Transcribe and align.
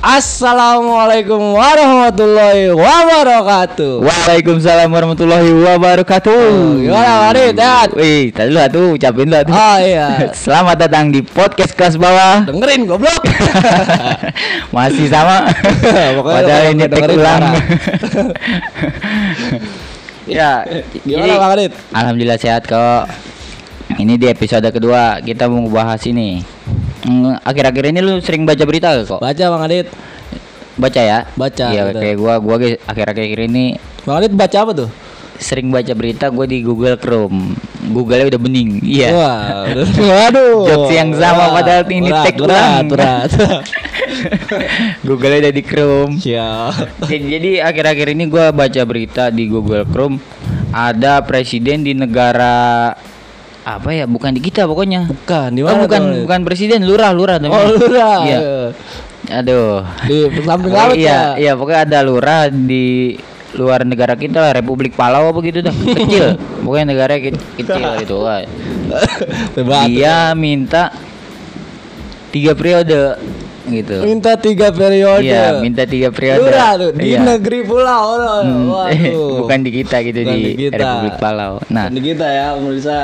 Assalamualaikum 0.00 1.52
warahmatullahi 1.52 2.72
wabarakatuh. 2.72 4.00
Waalaikumsalam 4.00 4.88
warahmatullahi 4.88 5.52
wabarakatuh. 5.52 6.32
Oh, 6.32 6.80
gimana, 6.80 7.28
Warid? 7.28 7.52
Sehat? 7.52 7.92
Wih, 7.92 8.32
tadi 8.32 8.48
lu 8.48 8.64
tuh 8.72 8.96
ucapin 8.96 9.28
lu 9.28 9.36
tuh. 9.44 9.52
Oh 9.52 9.76
iya. 9.76 10.24
Selamat 10.40 10.88
datang 10.88 11.12
di 11.12 11.20
podcast 11.20 11.76
kelas 11.76 12.00
bawah. 12.00 12.48
Dengerin 12.48 12.88
goblok. 12.88 13.20
Masih 14.74 15.12
sama. 15.12 15.44
Pokoknya 16.16 16.36
Padahal 16.48 16.64
ini 16.72 16.84
dengerin 16.88 17.16
ulang. 17.20 17.42
ya, 20.24 20.64
Gimana 21.04 21.28
jadi- 21.28 21.36
Bang 21.36 21.52
Adit? 21.60 21.72
Alhamdulillah 21.92 22.38
sehat 22.40 22.64
kok. 22.64 23.04
Ini 24.00 24.16
di 24.16 24.32
episode 24.32 24.64
kedua 24.72 25.20
kita 25.20 25.44
mau 25.44 25.68
bahas 25.68 26.00
ini. 26.08 26.40
Akhir-akhir 27.44 27.84
ini 27.96 28.00
lu 28.04 28.20
sering 28.20 28.44
baca 28.44 28.62
berita 28.68 28.92
gak 28.92 29.08
kok? 29.08 29.20
Baca 29.20 29.44
Bang 29.56 29.62
Adit. 29.64 29.86
Baca 30.80 31.00
ya? 31.00 31.18
Baca, 31.36 31.66
Iya, 31.72 31.82
betul. 31.92 32.00
kayak 32.00 32.16
gua 32.16 32.34
gua 32.40 32.56
akhir-akhir 32.88 33.38
ini 33.52 33.76
Bang 34.04 34.20
Adit 34.24 34.32
baca 34.32 34.58
apa 34.64 34.72
tuh? 34.76 34.90
sering 35.40 35.72
baca 35.72 35.96
berita 35.96 36.28
gue 36.28 36.46
di 36.46 36.60
Google 36.60 37.00
Chrome. 37.00 37.56
Google-nya 37.90 38.28
udah 38.28 38.40
bening. 38.44 38.84
Iya. 38.84 39.08
Wah, 39.16 39.64
waduh. 40.12 40.68
Jokes 40.68 40.92
yang 40.92 41.16
sama 41.16 41.48
Wah, 41.48 41.56
padahal 41.58 41.82
ini 41.88 42.12
berat, 42.12 42.24
tag 42.28 42.36
ulang. 42.38 42.86
berat. 42.92 43.30
Google 45.08 45.40
udah 45.40 45.52
di 45.52 45.62
Chrome. 45.64 46.14
Siap. 46.20 46.72
jadi, 47.10 47.24
jadi 47.40 47.50
akhir-akhir 47.64 48.06
ini 48.12 48.24
gua 48.28 48.52
baca 48.52 48.82
berita 48.84 49.32
di 49.32 49.48
Google 49.48 49.88
Chrome 49.88 50.20
ada 50.70 51.24
presiden 51.24 51.82
di 51.82 51.96
negara 51.96 52.92
apa 53.60 53.88
ya 53.90 54.04
bukan 54.04 54.32
di 54.32 54.40
kita 54.40 54.64
pokoknya 54.64 55.04
Bukan, 55.06 55.48
di 55.52 55.60
oh, 55.60 55.68
mana 55.68 55.84
bukan 55.84 56.00
tuh? 56.02 56.20
bukan 56.24 56.40
presiden 56.42 56.80
lurah 56.82 57.10
lurah 57.10 57.36
Oh, 57.36 57.42
namanya. 57.42 57.66
lurah. 57.70 58.18
iya 58.22 58.38
aduh 59.30 59.84
Di 60.02 60.16
samping 60.40 60.72
laut 60.72 60.94
iya 60.94 61.06
ya. 61.06 61.20
iya 61.38 61.52
pokoknya 61.52 61.80
ada 61.84 61.98
lurah 62.00 62.48
di 62.48 63.14
luar 63.50 63.82
negara 63.82 64.14
kita 64.14 64.38
lah 64.38 64.54
Republik 64.54 64.94
Palau 64.94 65.28
apa 65.28 65.38
gitu 65.40 65.60
dah 65.60 65.74
kecil 65.98 66.38
pokoknya 66.60 66.86
negara 66.88 67.14
ke- 67.16 67.36
kecil 67.56 67.82
gitu 68.00 68.16
Hebat. 69.54 69.86
dia 69.88 70.32
minta 70.32 70.88
tiga 72.28 72.54
periode 72.54 73.18
gitu 73.62 74.02
Minta 74.02 74.34
tiga 74.34 74.72
periode. 74.72 75.22
Iya, 75.22 75.60
minta 75.60 75.84
tiga 75.84 76.10
periode. 76.10 76.42
Lurah 76.42 76.74
tuh 76.74 76.90
di 76.90 77.12
Iya. 77.12 77.22
negeri 77.22 77.60
pulau. 77.62 78.18
loh. 78.18 78.40
Hmm, 78.40 78.66
Waduh. 78.66 79.30
bukan 79.46 79.58
di 79.62 79.70
kita 79.72 80.02
gitu 80.02 80.20
Bukan 80.20 80.32
di, 80.32 80.42
di 80.42 80.52
kita. 80.64 80.74
Republik 80.76 81.14
Palau. 81.18 81.62
Nah, 81.68 81.86
Bukan 81.86 81.94
di 81.94 82.02
kita 82.02 82.26
ya 82.26 82.46
pemirsa. 82.52 83.00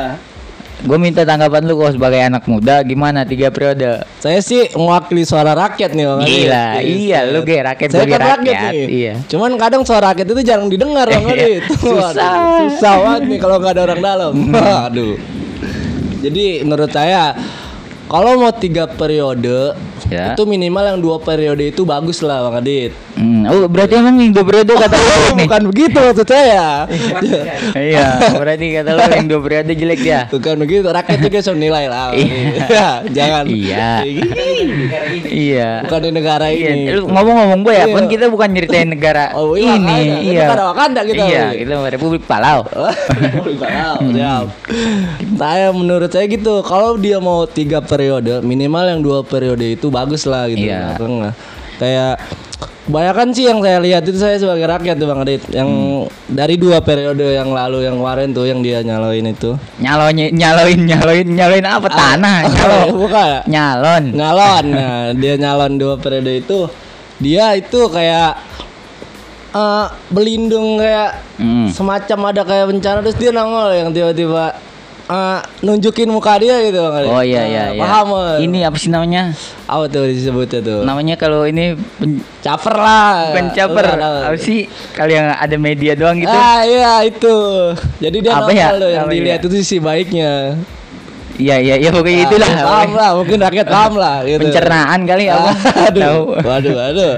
Gue 0.85 0.99
minta 1.01 1.25
tanggapan 1.25 1.65
lu 1.65 1.81
kok 1.81 1.97
sebagai 1.97 2.21
anak 2.21 2.45
muda 2.45 2.85
gimana 2.85 3.25
tiga 3.25 3.49
periode? 3.49 4.05
Saya 4.21 4.45
sih 4.45 4.69
mewakili 4.77 5.25
suara 5.25 5.57
rakyat 5.57 5.97
nih 5.97 6.05
Bang. 6.05 6.21
Gila, 6.29 6.67
iya, 6.85 7.19
lu 7.33 7.41
kayak 7.49 7.63
rakyat, 7.73 7.89
Saya 7.97 8.05
kan 8.05 8.21
rakyat, 8.21 8.37
rakyat, 8.45 8.73
nih. 8.77 8.87
iya. 8.93 9.15
Cuman 9.25 9.57
kadang 9.57 9.83
suara 9.89 10.13
rakyat 10.13 10.29
itu 10.37 10.43
jarang 10.45 10.69
didengar 10.69 11.09
Bang 11.09 11.33
Adit. 11.33 11.65
Susah. 11.81 12.13
Waduh, 12.13 12.69
susah 12.77 12.95
banget 13.01 13.23
nih 13.33 13.39
kalau 13.41 13.57
nggak 13.57 13.73
ada 13.73 13.83
orang 13.89 14.01
dalam. 14.05 14.35
Waduh. 14.53 15.15
Jadi 16.21 16.45
menurut 16.67 16.91
saya 16.93 17.33
kalau 18.07 18.39
mau 18.39 18.51
tiga 18.51 18.87
periode 18.87 19.75
Ya. 20.07 20.39
itu 20.39 20.47
minimal 20.47 20.87
yang 20.87 20.99
dua 21.03 21.19
periode 21.19 21.67
itu 21.67 21.83
bagus 21.83 22.23
lah 22.23 22.47
Bang 22.47 22.63
Adit. 22.63 22.95
Hmm, 23.19 23.43
oh 23.49 23.67
berarti 23.67 23.99
emang 23.99 24.15
yang 24.23 24.31
dua 24.31 24.45
periode 24.47 24.71
kata 24.71 24.95
jelek 24.95 25.25
nih? 25.35 25.47
Bukan 25.51 25.63
begitu 25.67 25.99
maksud 25.99 26.29
saya. 26.29 26.87
iya, 27.91 28.07
berarti 28.39 28.67
kata 28.71 28.91
lu 28.93 29.03
yang 29.03 29.27
dua 29.27 29.41
periode 29.43 29.73
jelek 29.75 30.01
ya? 30.07 30.21
Bukan 30.31 30.63
begitu, 30.63 30.87
rakyat 30.87 31.19
juga 31.19 31.37
bisa 31.43 31.53
menilai 31.59 31.85
lah. 31.91 32.15
Iya. 32.15 32.89
Jangan. 33.19 33.45
Iya. 33.51 33.89
Iya. 35.27 35.71
Bukan 35.89 36.01
di 36.07 36.11
negara 36.15 36.47
Iya, 36.53 36.71
ini. 36.71 36.83
lu 36.95 37.11
ngomong-ngomong 37.11 37.61
boy 37.67 37.75
ya, 37.75 37.91
Iya. 37.91 37.95
kan 37.97 38.05
kita 38.07 38.25
bukan 38.31 38.49
nyeritain 38.53 38.89
negara 38.89 39.35
Oh, 39.35 39.59
iya, 39.59 39.75
ini, 39.75 39.99
iya. 40.31 40.47
negara 40.47 40.63
Wakanda 40.71 41.01
kita, 41.03 41.25
Iya, 41.27 41.45
kita 41.57 41.73
Republik 41.91 42.23
Palau. 42.29 42.63
Wow, 43.57 43.99
siap. 44.13 44.47
Saya 45.35 45.73
menurut 45.73 46.11
saya 46.13 46.29
gitu. 46.29 46.61
Kalau 46.63 46.95
dia 46.97 47.19
mau 47.19 47.49
tiga 47.49 47.81
periode, 47.81 47.96
minimal 48.43 48.85
yang 48.87 49.01
dua 49.01 49.25
periode 49.25 49.65
itu 49.65 49.89
bagus 49.89 50.25
lah 50.25 50.47
gitu. 50.47 50.69
Iya. 50.69 51.01
Nah, 51.01 51.33
Kayak 51.77 52.21
Kebanyakan 52.87 53.35
sih 53.35 53.51
yang 53.51 53.59
saya 53.67 53.83
lihat 53.83 54.07
itu 54.07 54.15
saya 54.15 54.39
sebagai 54.39 54.63
rakyat 54.63 54.95
tuh 54.95 55.11
Bang 55.11 55.27
Adit 55.27 55.43
Yang 55.51 55.67
Hmm. 55.67 56.07
dari 56.31 56.55
dua 56.55 56.79
periode 56.79 57.35
yang 57.35 57.51
lalu 57.51 57.83
yang 57.83 57.99
kemarin 57.99 58.31
tuh 58.31 58.47
yang 58.47 58.63
dia 58.63 58.79
nyaloin 58.79 59.27
itu 59.27 59.59
Nyaloin, 59.83 60.15
nyaloin, 60.31 60.79
nyaloin, 60.87 61.27
nyaloin 61.27 61.67
apa 61.67 61.89
tanah? 61.91 62.47
Nyalo. 62.55 62.79
Bukan 62.95 63.25
ya? 63.27 63.41
Nyalon. 63.43 64.05
Nyalon 64.15 64.65
Nah 64.79 65.11
dia 65.19 65.35
nyalon 65.35 65.75
dua 65.75 65.99
periode 65.99 66.31
itu 66.39 66.71
Dia 67.19 67.59
itu 67.59 67.91
kayak 67.91 68.39
eh 69.51 69.87
Belindung 70.09 70.79
kayak 70.79 71.27
Hmm. 71.37 71.69
semacam 71.69 72.33
ada 72.33 72.43
kayak 72.47 72.67
bencana 72.71 72.99
terus 73.03 73.19
dia 73.19 73.29
nongol 73.29 73.75
yang 73.75 73.91
tiba-tiba 73.91 74.57
eh, 75.07 75.39
nunjukin 75.61 76.07
muka 76.07 76.37
dia 76.37 76.59
gitu. 76.63 76.83
Oh 76.83 77.23
iya 77.23 77.41
Nah, 77.41 77.47
iya 77.47 77.65
iya. 77.73 77.81
Paham 77.81 78.09
eh? 78.15 78.37
Ini 78.45 78.59
apa 78.67 78.77
sih 78.77 78.91
namanya? 78.91 79.33
apa 79.67 79.85
tuh 79.87 80.07
disebutnya 80.07 80.61
tuh? 80.61 80.81
Namanya 80.83 81.15
kalau 81.15 81.43
ini 81.43 81.75
pen, 81.99 82.23
Caper 82.39 82.75
lah. 82.75 83.35
bukan 83.35 83.47
caper. 83.51 83.87
Apa 83.99 84.39
sih? 84.39 84.71
Kalau 84.95 85.11
yang 85.11 85.27
ada 85.29 85.57
media 85.57 85.93
doang 85.95 86.15
gitu. 86.17 86.31
Ah 86.31 86.63
iya 86.63 87.03
itu. 87.03 87.37
Jadi 87.99 88.17
dia 88.23 88.33
Apa 88.33 88.51
ya? 88.51 88.75
tuh 88.75 88.87
yang 88.87 89.07
Apa 89.07 89.13
dilihat 89.13 89.39
ya? 89.39 89.43
itu 89.43 89.49
sisi 89.57 89.77
baiknya. 89.79 90.55
Iya 91.37 91.57
iya 91.61 91.75
iya 91.77 91.91
pokoknya 91.93 92.21
itulah. 92.27 92.49
Ah, 92.49 92.65
Paham 92.65 92.91
lah, 92.93 93.11
mungkin 93.15 93.39
rakyat 93.39 93.67
paham 93.69 93.95
lah 93.95 94.17
gitu. 94.25 94.41
Pencernaan 94.41 95.01
kali 95.05 95.25
apa? 95.29 95.51
aduh, 95.87 96.01
Tahu. 96.01 96.21
waduh, 96.41 96.77
aduh. 96.83 97.15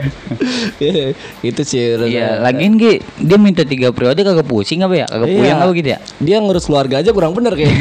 itu 1.40 1.62
sih. 1.62 1.94
Iya, 1.98 2.42
lagian 2.42 2.74
Ki, 2.74 2.98
dia 3.16 3.36
minta 3.36 3.62
tiga 3.62 3.90
periode 3.90 4.20
kagak 4.20 4.44
pusing 4.44 4.82
apa 4.82 4.94
ya? 4.96 5.06
Kagak 5.06 5.28
Iya. 5.28 5.38
puyeng 5.38 5.58
apa 5.58 5.72
gitu 5.72 5.88
ya? 5.88 5.98
Dia 6.18 6.36
ngurus 6.38 6.64
keluarga 6.66 6.98
aja 6.98 7.10
kurang 7.10 7.32
bener 7.32 7.54
kayaknya. 7.54 7.78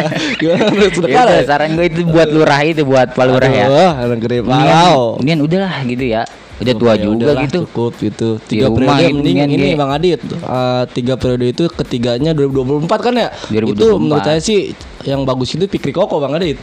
Gimana 0.40 0.62
ngurus 0.68 0.92
Ya 0.92 1.00
negara? 1.00 1.30
udah, 1.30 1.40
saran 1.44 1.70
gue 1.74 1.86
itu 1.86 2.00
buat 2.04 2.28
lurah 2.28 2.60
itu 2.62 2.82
buat 2.84 3.08
Pak 3.12 3.24
Lurah 3.24 3.50
ya. 3.50 3.66
Aduh, 3.66 3.92
negeri 4.10 4.36
Palau. 4.40 5.16
Kemudian 5.16 5.38
udahlah 5.40 5.74
gitu 5.84 6.04
ya. 6.06 6.22
Udah 6.60 6.74
tua 6.76 6.92
Ya 6.94 7.08
juga 7.08 7.24
udahlah, 7.32 7.44
gitu. 7.48 7.58
Cukup 7.64 7.92
gitu. 8.00 8.28
Tiga 8.44 8.66
rumah 8.68 9.00
periode 9.00 9.16
mending 9.16 9.36
ini. 9.48 9.68
Bang 9.74 9.92
Adit. 9.96 10.20
eh, 10.20 10.82
tiga 10.92 11.14
periode 11.16 11.46
itu 11.48 11.64
ketiganya 11.72 12.36
2024 12.36 13.00
kan 13.00 13.14
ya? 13.16 13.28
2024. 13.48 13.72
Itu 13.72 13.86
menurut 13.96 14.24
saya 14.24 14.40
sih 14.44 14.76
yang 15.08 15.24
bagus 15.24 15.56
itu 15.56 15.64
Pikri 15.64 15.96
Koko 15.96 16.20
Bang 16.20 16.36
Adit. 16.36 16.60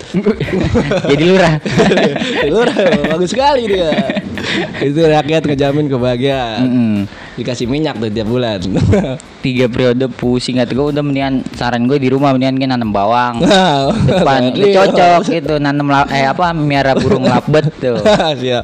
Jadi 1.11 1.23
lurah. 1.25 1.57
Lurah, 2.53 2.77
bagus 3.09 3.33
sekali 3.33 3.65
dia. 3.65 4.21
itu 4.87 4.99
rakyat 4.99 5.41
ngejamin 5.45 5.87
kebahagiaan. 5.87 6.59
Mm-mm. 6.63 6.93
Dikasih 7.37 7.69
minyak 7.69 7.97
tuh 8.01 8.09
tiap 8.09 8.27
bulan. 8.27 8.59
Tiga 9.45 9.69
periode 9.69 10.09
pusing 10.11 10.57
gue 10.73 10.85
udah 10.91 11.03
mendingan 11.05 11.45
saran 11.53 11.85
gue 11.85 12.01
di 12.01 12.09
rumah 12.09 12.33
mendingan 12.33 12.57
kan 12.57 12.69
nanam 12.75 12.89
bawang. 12.91 13.39
Depan 13.41 14.41
Adit. 14.53 14.73
cocok 14.73 15.21
gitu 15.29 15.55
nanam 15.61 15.87
eh 16.09 16.25
apa 16.25 16.51
miara 16.57 16.97
burung 16.97 17.25
labet 17.25 17.69
tuh. 17.77 18.01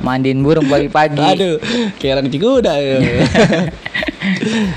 Mandiin 0.01 0.41
burung 0.41 0.65
pagi-pagi. 0.67 1.21
Aduh, 1.21 1.55
kayak 2.01 2.19
orang 2.19 2.27
kuda 2.33 2.73
ya. 2.81 2.97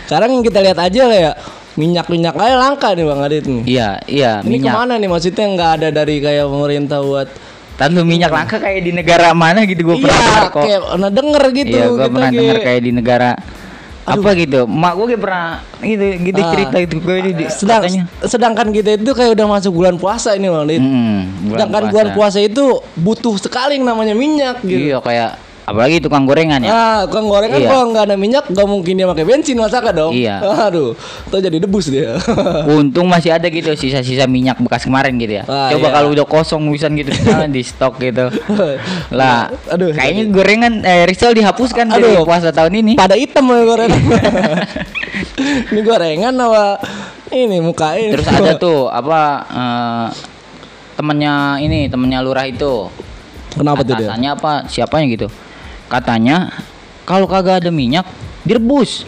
Sekarang 0.06 0.42
kita 0.42 0.58
lihat 0.62 0.78
aja 0.78 1.02
lah 1.08 1.18
ya. 1.18 1.32
Minyak-minyak 1.76 2.32
aja 2.40 2.56
langka 2.56 2.96
nih 2.96 3.04
Bang 3.04 3.20
Adit 3.20 3.44
nih. 3.44 3.62
Iya, 3.68 3.88
iya, 4.08 4.32
Ini 4.40 4.48
minyak. 4.48 4.72
ke 4.72 4.78
mana 4.80 4.94
nih 4.96 5.08
maksudnya 5.12 5.44
nggak 5.44 5.70
ada 5.76 5.88
dari 5.92 6.24
kayak 6.24 6.48
pemerintah 6.48 7.04
buat 7.04 7.28
Tan 7.76 7.92
lu 7.92 8.02
minyak 8.02 8.32
langka 8.32 8.56
kayak 8.56 8.80
di 8.80 8.90
negara 8.90 9.30
mana 9.30 9.62
gitu 9.62 9.84
gue 9.84 9.96
pernah 9.98 10.08
Iya, 10.10 10.24
denger 10.24 10.44
kok. 10.48 10.62
kayak 10.64 10.80
pernah 10.82 11.10
denger 11.12 11.44
gitu. 11.52 11.68
Iya, 11.70 11.84
gue 11.84 11.92
kita 11.94 12.08
pernah 12.08 12.20
kayak- 12.22 12.40
denger 12.40 12.56
kayak 12.58 12.80
di 12.80 12.90
negara 12.90 13.30
apa 14.06 14.28
gitu. 14.34 14.60
Mak 14.64 14.92
gue 14.94 15.06
kayak 15.06 15.20
pernah 15.20 15.46
gitu 15.78 16.04
gitu 16.22 16.40
Ah. 16.40 16.50
cerita 16.50 16.76
itu 16.78 16.96
gue 16.96 17.16
di, 17.26 17.44
Sedang, 17.48 17.82
katanya. 17.82 18.02
sedangkan 18.22 18.66
kita 18.70 18.90
itu 18.96 19.12
kayak 19.12 19.30
udah 19.34 19.46
masuk 19.50 19.72
bulan 19.74 19.94
puasa 19.96 20.32
ini 20.32 20.46
Bang 20.46 20.64
Adit. 20.64 20.80
Mm, 20.80 21.18
sedangkan 21.50 21.82
bulan 21.90 22.08
puasa 22.12 22.38
itu 22.38 22.64
butuh 22.94 23.34
sekali 23.36 23.76
yang 23.76 23.84
namanya 23.84 24.14
minyak 24.14 24.62
gitu. 24.62 24.78
Iya 24.88 24.98
kayak 24.98 25.30
apalagi 25.66 25.98
tukang 25.98 26.22
gorengan 26.24 26.62
ya. 26.62 26.70
Ah, 26.70 26.98
tukang 27.10 27.26
gorengan 27.26 27.58
Iya. 27.58 27.68
kalau 27.68 27.84
nggak 27.90 28.04
ada 28.06 28.14
minyak 28.14 28.44
nggak 28.46 28.66
mungkin 28.70 28.94
dia 28.94 29.06
pakai 29.10 29.24
bensin 29.26 29.58
masakan 29.58 29.92
dong. 29.92 30.12
Iya. 30.14 30.38
Aduh, 30.70 30.94
tuh 31.26 31.40
jadi 31.42 31.58
debus 31.58 31.90
dia. 31.90 32.14
Untung 32.70 33.10
masih 33.10 33.34
ada 33.34 33.50
gitu 33.50 33.74
sisa-sisa 33.74 34.30
minyak 34.30 34.62
bekas 34.62 34.86
kemarin 34.86 35.18
gitu 35.18 35.42
ya. 35.42 35.44
Ah, 35.44 35.74
Coba 35.74 35.90
iya. 35.90 35.94
kalau 35.98 36.08
udah 36.14 36.22
kosong 36.22 36.62
bisa 36.70 36.86
gitu 36.86 37.10
jangan 37.10 37.50
di 37.56 37.66
stok 37.66 37.98
gitu. 37.98 38.30
Lah, 39.10 39.50
Aduh, 39.74 39.90
kayaknya 39.90 40.30
gorengan 40.30 40.72
eh 40.86 41.02
Rizal 41.02 41.34
dihapuskan 41.34 41.90
dari 41.90 42.14
Aduh. 42.14 42.22
puasa 42.22 42.54
tahun 42.54 42.86
ini. 42.86 42.92
Pada 42.94 43.18
hitam 43.18 43.50
ya 43.50 43.66
gorengan. 43.66 44.02
ini 45.74 45.80
gorengan 45.82 46.34
apa? 46.38 46.78
Ini 47.34 47.58
muka 47.58 47.98
ini. 47.98 48.14
Terus 48.14 48.28
ada 48.30 48.54
tuh 48.54 48.86
apa 48.86 49.20
eh, 49.50 50.06
temennya 50.94 51.58
ini 51.58 51.90
temennya 51.90 52.22
lurah 52.22 52.46
itu. 52.46 52.86
Kenapa 53.50 53.82
tuh 53.82 53.98
dia? 53.98 54.14
Apa? 54.14 54.68
Siapanya 54.70 55.06
gitu? 55.10 55.26
Katanya 55.86 56.50
kalau 57.06 57.26
kagak 57.26 57.62
ada 57.62 57.70
minyak 57.70 58.06
direbus. 58.42 59.06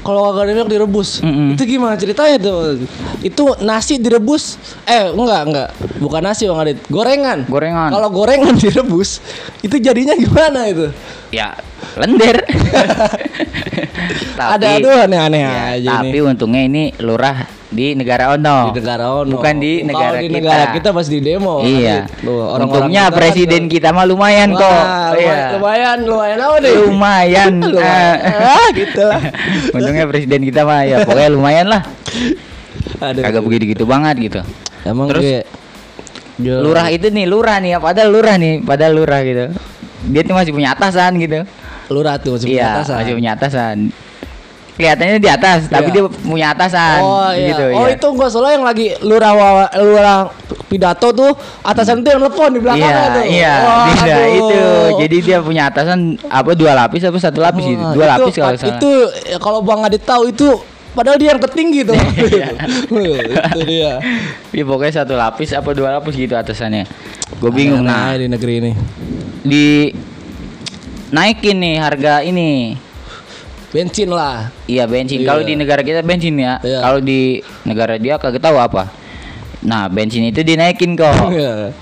kalau 0.00 0.32
kagak 0.32 0.48
ada 0.48 0.52
minyak 0.56 0.70
direbus. 0.72 1.20
Mm-mm. 1.20 1.52
Itu 1.52 1.68
gimana 1.68 1.96
ceritanya 1.96 2.36
tuh? 2.40 2.80
Itu 3.20 3.56
nasi 3.60 4.00
direbus. 4.00 4.56
Eh, 4.84 5.12
enggak, 5.12 5.42
enggak. 5.48 5.68
Bukan 6.00 6.20
nasi 6.24 6.48
Bang 6.48 6.64
Adit. 6.64 6.80
Gorengan. 6.88 7.44
Gorengan. 7.44 7.92
Kalau 7.92 8.08
gorengan 8.08 8.56
direbus, 8.62 9.20
itu 9.60 9.76
jadinya 9.76 10.16
gimana 10.16 10.64
itu? 10.68 10.88
Ya 11.28 11.52
lender. 12.00 12.40
ada 14.38 14.66
aduh 14.78 15.04
aneh-aneh 15.04 15.40
ya, 15.42 15.52
aja 15.76 15.90
tapi 16.00 16.18
nih. 16.18 16.24
untungnya 16.24 16.62
ini 16.64 16.82
lurah 17.02 17.44
di 17.68 17.92
negara 17.92 18.32
Ono. 18.32 18.58
Di 18.66 18.80
negara 18.80 19.04
Ono. 19.14 19.28
Bukan 19.30 19.54
di 19.56 19.72
Kalau 19.76 19.88
negara 19.88 20.16
di 20.16 20.24
kita. 20.24 20.36
negara 20.38 20.64
kita 20.72 20.88
pasti 20.90 21.12
di 21.14 21.22
demo. 21.22 21.54
Bang 21.58 21.68
Iya. 21.68 21.96
Orang-orang 22.22 22.64
Untungnya 22.64 23.02
kita 23.02 23.10
kan 23.10 23.18
presiden 23.18 23.60
tuh- 23.60 23.72
kita 23.72 23.88
mah 23.90 24.04
lumayan 24.04 24.48
kok. 24.50 24.64
Wah, 24.64 25.12
Iya. 25.12 25.36
lumayan, 25.54 25.98
lumayan, 26.02 26.38
apa 26.38 26.56
nih? 26.58 26.72
Lumayan. 26.80 27.52
Lumayan. 27.68 28.16
Ah, 28.24 28.68
gitu 28.72 29.02
lah. 29.02 29.20
Untungnya 29.76 30.04
presiden 30.06 30.40
kita 30.42 30.60
mah 30.62 30.80
ya 30.82 30.96
pokoknya 31.02 31.28
lumayan 31.28 31.66
lah. 31.68 31.82
Aduh. 33.00 33.20
Kagak 33.20 33.42
begitu-gitu 33.42 33.84
banget 33.84 34.16
gitu. 34.18 34.40
Emang 34.82 35.12
Terus 35.12 35.22
gue 35.22 35.42
lurah 36.38 36.86
itu 36.86 37.10
nih 37.10 37.26
lurah 37.26 37.58
nih 37.58 37.82
padahal 37.82 38.14
lurah 38.14 38.38
nih 38.38 38.62
padahal 38.62 38.94
lurah 38.94 39.26
gitu 39.26 39.50
dia 40.06 40.22
tuh 40.22 40.38
masih 40.38 40.54
punya 40.54 40.70
atasan 40.70 41.18
gitu 41.18 41.42
lurah 41.90 42.14
tuh 42.14 42.38
masih 42.38 42.46
punya 42.46 42.54
iya 42.54 42.68
atasan. 42.78 42.94
masih 42.94 43.12
punya 43.18 43.30
atasan 43.34 43.76
kelihatannya 44.78 45.18
di 45.18 45.26
atas 45.26 45.66
tapi 45.66 45.90
Iya. 45.90 45.94
dia 45.98 46.04
punya 46.22 46.46
atasan 46.54 46.98
Oh 47.02 47.30
iya. 47.34 47.50
gitu 47.50 47.64
oh 47.74 47.86
iya. 47.90 47.98
itu 47.98 48.06
gua 48.14 48.28
salah 48.30 48.54
yang 48.54 48.62
lagi 48.62 48.94
lurah 49.02 49.32
lurah 49.74 50.30
pidato 50.70 51.10
tuh 51.10 51.34
atasan 51.66 52.06
tuh 52.06 52.14
yang 52.14 52.22
telepon 52.22 52.54
di 52.54 52.60
belakangnya 52.62 52.94
iya 52.94 53.10
tuh. 53.10 53.24
iya 53.26 53.54
aduh. 53.98 54.38
itu 54.38 54.62
jadi 55.02 55.16
dia 55.18 55.38
punya 55.42 55.62
atasan 55.66 56.14
apa 56.30 56.54
dua 56.54 56.78
lapis 56.78 57.02
apa 57.02 57.18
satu 57.18 57.42
lapis 57.42 57.64
gitu 57.66 57.82
Wah, 57.82 57.92
dua 57.92 58.04
itu 58.06 58.12
lapis 58.14 58.34
kalau 58.38 58.54
salah 58.54 58.70
Itu 58.78 58.90
ya, 59.26 59.38
kalau 59.42 59.60
Bang 59.66 59.82
Adit 59.82 60.06
tahu 60.06 60.30
itu 60.30 60.48
padahal 60.94 61.14
dia 61.20 61.30
yang 61.30 61.38
tertinggi 61.38 61.86
tuh. 61.86 61.94
itu 62.90 63.60
dia. 63.66 63.98
Iya 64.54 64.64
pokoknya 64.64 65.02
satu 65.02 65.14
lapis 65.18 65.50
apa 65.54 65.70
dua 65.74 65.98
lapis 65.98 66.14
gitu 66.14 66.38
atasannya 66.38 66.86
gue 67.38 67.50
bingung 67.50 67.82
nah 67.82 68.14
di 68.14 68.26
negeri 68.30 68.54
ini. 68.62 68.72
di 69.44 69.66
naikin 71.08 71.56
nih 71.56 71.76
harga 71.80 72.20
ini 72.24 72.76
Bensin 73.68 74.08
lah. 74.08 74.48
Iya 74.64 74.88
bensin. 74.88 75.22
Iya. 75.22 75.28
Kalau 75.28 75.42
di 75.44 75.54
negara 75.54 75.80
kita 75.84 76.00
bensin 76.00 76.34
ya. 76.40 76.56
Iya. 76.64 76.80
Kalau 76.80 77.00
di 77.04 77.20
negara 77.68 77.94
dia 78.00 78.16
kagak 78.16 78.40
tahu 78.40 78.56
apa. 78.56 78.88
Nah 79.60 79.86
bensin 79.92 80.24
itu 80.24 80.40
dinaikin 80.40 80.96
kok. 80.96 81.12
Iya. 81.36 81.72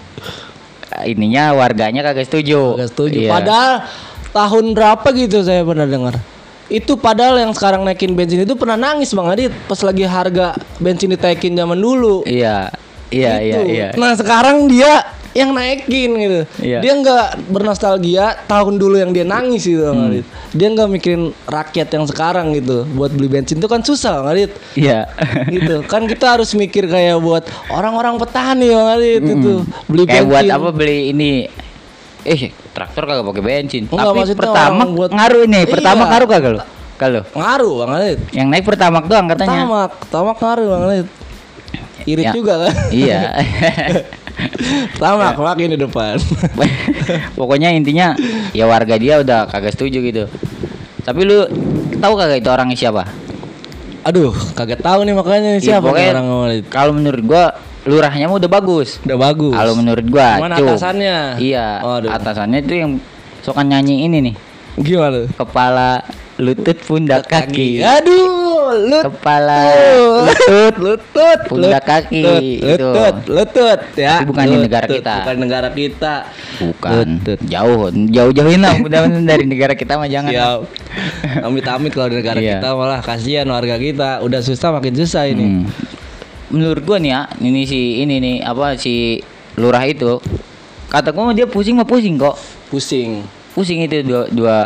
Ininya 1.06 1.53
warganya 1.53 2.00
kagak 2.00 2.25
setuju. 2.27 2.75
Gak 2.81 2.91
setuju. 2.94 3.19
Iya. 3.29 3.31
Padahal 3.31 3.73
tahun 4.33 4.73
berapa 4.73 5.06
gitu 5.12 5.44
saya 5.44 5.61
pernah 5.62 5.85
dengar. 5.85 6.15
Itu 6.67 6.99
padahal 6.99 7.38
yang 7.38 7.53
sekarang 7.55 7.87
naikin 7.87 8.17
bensin 8.19 8.43
itu 8.43 8.59
pernah 8.59 8.75
nangis 8.75 9.15
Bang 9.15 9.31
Adit 9.31 9.55
pas 9.71 9.79
lagi 9.87 10.03
harga 10.03 10.56
bensin 10.83 11.12
ditaikin 11.15 11.55
zaman 11.55 11.79
dulu. 11.79 12.27
Iya. 12.27 12.73
Iya 13.06 13.35
iya 13.38 13.55
Gitu. 13.55 13.71
iya. 13.71 13.88
Nah 13.94 14.19
sekarang 14.19 14.67
dia 14.67 15.06
yang 15.37 15.53
naikin 15.53 16.11
gitu. 16.17 16.41
Iya. 16.59 16.81
Dia 16.81 16.93
nggak 16.97 17.27
bernostalgia 17.47 18.27
tahun 18.44 18.75
dulu 18.75 18.97
yang 18.97 19.12
dia 19.12 19.23
nangis 19.23 19.62
gitu. 19.62 19.85
Hmm. 19.85 20.09
Adit. 20.09 20.25
Dia 20.50 20.73
nggak 20.73 20.88
mikirin 20.88 21.23
rakyat 21.44 21.88
yang 21.93 22.05
sekarang 22.05 22.50
gitu. 22.50 22.88
Buat 22.88 23.12
beli 23.12 23.29
bensin 23.29 23.61
itu 23.61 23.69
kan 23.69 23.81
susah 23.81 24.19
Bang 24.19 24.33
Adit. 24.33 24.56
Iya. 24.73 25.05
gitu 25.47 25.85
kan 25.85 26.05
kita 26.05 26.33
harus 26.33 26.50
mikir 26.53 26.87
kayak 26.87 27.21
buat 27.21 27.44
orang-orang 27.69 28.17
petani 28.17 28.73
Bang 28.73 28.97
Adit 28.97 29.21
itu 29.21 29.53
beli 29.87 30.05
Kayak 30.05 30.25
bensin. 30.25 30.33
buat 30.33 30.44
apa 30.49 30.69
beli 30.73 31.12
ini? 31.12 31.33
Eh 32.23 32.41
traktor 32.73 33.05
kagak 33.05 33.25
pakai 33.27 33.43
bensin. 33.44 33.83
Enggak, 33.85 34.09
Tapi 34.09 34.35
pertama 34.35 34.83
buat- 34.88 35.12
ngaruh 35.12 35.41
ini. 35.44 35.61
Pertama 35.65 36.03
Iya. 36.03 36.11
ngaruh 36.11 36.29
kagak 36.29 36.53
lo? 36.55 36.65
Kalau 36.97 37.23
Ngaruh 37.29 37.73
Bang 37.77 37.91
Adit. 37.94 38.19
yang 38.33 38.49
naik 38.49 38.65
pertama 38.65 39.05
doang 39.05 39.29
katanya. 39.29 39.62
Tamak, 39.62 39.93
tamak 40.09 40.37
ngaruh 40.41 40.67
Bang 40.67 40.83
Adit. 40.88 41.09
Irit 42.06 42.25
Ya. 42.25 42.33
juga 42.33 42.55
kan? 42.62 42.73
Iya. 42.88 43.21
tamak 45.00 45.37
makin 45.41 45.73
di 45.75 45.79
depan. 45.81 46.21
Pokoknya 47.38 47.73
intinya 47.73 48.12
ya 48.53 48.69
warga 48.69 48.97
dia 49.00 49.21
udah 49.21 49.49
kagak 49.49 49.73
setuju 49.77 49.99
gitu. 50.05 50.25
Tapi 51.03 51.21
lu 51.25 51.47
tahu 51.99 52.15
kagak 52.19 52.43
itu 52.44 52.50
orangnya 52.50 52.77
siapa? 52.77 53.05
Aduh, 54.06 54.31
kagak 54.55 54.87
tahu 54.87 55.03
nih 55.03 55.15
makanya 55.19 55.59
Iya, 55.59 55.62
siapa 55.62 55.91
pokoknya 55.91 56.11
orang. 56.15 56.27
Kalau 56.71 56.93
menurut 56.94 57.23
gua 57.27 57.44
lurahnya 57.87 58.31
mah 58.31 58.38
udah 58.38 58.50
bagus. 58.50 59.03
Udah 59.03 59.19
bagus. 59.19 59.55
Kalau 59.55 59.75
menurut 59.75 60.06
gua, 60.06 60.38
Cuman 60.38 60.53
Cum. 60.55 60.67
atasannya? 60.71 61.17
Iya, 61.43 61.67
Waduh. 61.83 62.11
atasannya 62.15 62.59
itu 62.62 62.75
yang 62.75 62.91
suka 63.43 63.62
nyanyi 63.67 64.06
ini 64.06 64.19
nih. 64.31 64.35
Gimana? 64.77 65.27
Kepala, 65.33 66.05
lutut, 66.38 66.79
pundak, 66.85 67.27
kaki. 67.27 67.81
Aduh, 67.83 68.45
lut. 68.74 69.04
Kepala, 69.06 69.62
lutut, 70.26 70.74
lutut, 70.80 71.38
pundak 71.46 71.82
kaki. 71.86 72.22
Lutut, 72.62 72.82
lutut, 72.82 73.16
lutut 73.30 73.80
ya. 73.94 74.22
Tapi 74.22 74.26
bukan 74.30 74.44
di 74.46 74.56
negara 74.58 74.86
Lutut, 74.86 74.96
kita. 74.98 75.14
Bukan 75.22 75.36
negara 75.38 75.68
kita. 75.70 76.14
Bukan. 76.58 76.92
Lutut. 76.94 77.38
Jauh, 77.46 77.80
jauh-jauhin 77.92 78.60
lah. 78.62 78.74
Mudah-mudahan 78.80 79.26
dari 79.26 79.44
negara 79.46 79.74
kita 79.76 80.00
mah 80.00 80.08
jangan. 80.10 80.32
Siap. 80.32 80.60
Amit-amit 81.44 81.92
kalau 81.92 82.08
di 82.10 82.16
negara 82.18 82.38
Iya. 82.40 82.58
kita 82.58 82.68
malah 82.74 83.00
kasihan 83.04 83.46
warga 83.52 83.76
kita. 83.76 84.24
Udah 84.24 84.40
susah 84.40 84.72
makin 84.74 84.94
susah 84.96 85.28
ini. 85.28 85.44
Hmm. 85.44 85.64
Menurut 86.50 86.82
gua 86.86 86.98
nih 87.02 87.10
ya, 87.10 87.20
ini 87.42 87.66
si 87.66 88.00
ini 88.00 88.22
nih 88.22 88.36
apa 88.46 88.78
si 88.78 89.18
lurah 89.58 89.82
itu 89.82 90.22
kata 90.86 91.10
gua 91.10 91.34
dia 91.34 91.44
pusing 91.50 91.74
mah 91.76 91.84
pusing 91.84 92.16
kok. 92.16 92.38
Pusing. 92.70 93.36
Pusing 93.56 93.81
itu 93.81 94.05
dua 94.05 94.29
dua, 94.29 94.56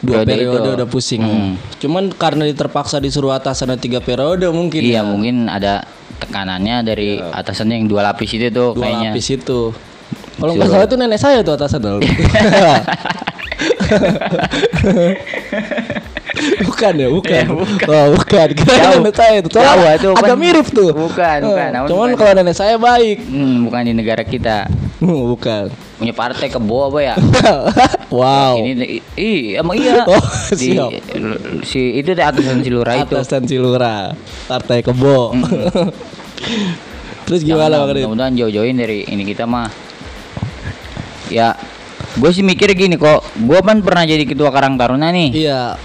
Dua 0.00 0.24
periode 0.24 0.64
itu. 0.64 0.70
udah 0.74 0.88
pusing. 0.88 1.20
Hmm. 1.20 1.52
Cuman 1.76 2.08
karena 2.10 2.48
terpaksa 2.50 2.96
disuruh 2.96 3.30
atasannya 3.30 3.76
tiga 3.76 4.00
periode 4.00 4.48
mungkin. 4.48 4.80
Iya 4.80 4.96
ya. 4.96 5.02
mungkin 5.04 5.46
ada 5.46 5.84
tekanannya 6.18 6.80
dari 6.82 7.20
atasannya 7.20 7.76
yang 7.76 7.86
dua 7.86 8.02
lapis 8.02 8.32
itu 8.32 8.48
tuh 8.48 8.72
Dua 8.72 8.82
kayaknya. 8.82 9.12
lapis 9.12 9.28
itu. 9.30 9.60
Kalau 10.34 10.52
nggak 10.54 10.64
salah 10.66 10.86
itu 10.86 10.96
nenek 10.96 11.18
saya 11.18 11.38
tuh 11.42 11.52
atasan 11.52 11.80
dulu. 11.82 12.00
bukan 16.60 16.92
ya, 16.94 17.08
bukan. 17.10 17.44
Oh, 17.84 18.06
bukan. 18.14 18.48
Kira 18.54 18.72
Jauh. 18.72 19.02
nenek 19.02 19.14
saya 19.14 19.34
itu. 19.36 19.48
Soalnya 19.50 19.74
Jauh, 19.74 19.90
itu 19.90 20.08
agak 20.08 20.22
bukan- 20.22 20.38
mirip 20.38 20.66
tuh. 20.70 20.90
bukan, 20.92 21.38
bukan. 21.42 21.68
Namun 21.74 21.88
Cuman 21.88 22.08
bukan. 22.08 22.16
kalau 22.16 22.32
nenek 22.34 22.56
saya 22.56 22.76
baik. 22.78 23.18
Hmm, 23.24 23.66
bukan 23.66 23.80
di 23.82 23.92
negara 23.92 24.22
kita. 24.22 24.70
Bukan. 25.32 25.70
Punya 25.98 26.14
partai 26.14 26.50
kebo 26.50 26.90
apa 26.90 26.98
ya? 27.02 27.14
wow. 28.18 28.58
Ini 28.58 29.02
ih 29.14 29.58
emang 29.58 29.78
iya. 29.78 30.02
Oh, 30.10 30.22
Di- 30.54 30.74
siap. 30.74 30.90
si 31.62 31.98
itu 31.98 32.14
deh 32.14 32.24
atasan 32.24 32.62
si 32.62 32.70
lurah 32.70 32.94
itu. 32.98 33.14
Atasan 33.14 33.42
Cilura, 33.46 34.14
Partai 34.46 34.82
Kebo. 34.82 35.34
Terus 37.28 37.40
gimana 37.44 37.84
Bang? 37.84 37.92
Mudah-mudahan 37.92 38.32
jauh-jauhin 38.34 38.78
dari 38.78 39.04
ini 39.04 39.22
kita 39.22 39.44
mah. 39.44 39.68
Ya, 41.28 41.52
gue 42.16 42.30
sih 42.32 42.40
mikir 42.40 42.72
gini 42.72 42.96
kok. 42.96 43.20
Gue 43.36 43.60
kan 43.60 43.84
pernah 43.84 44.08
jadi 44.08 44.24
ketua 44.24 44.48
Karang 44.48 44.80
Taruna 44.80 45.12
nih. 45.12 45.28
Iya. 45.36 45.76